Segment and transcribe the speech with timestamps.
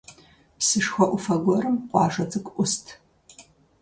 [0.57, 2.85] Псышхуэ Ӏуфэ гуэрым къуажэ цӀыкӀу Ӏуст.